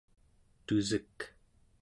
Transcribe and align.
tusek 0.67 1.17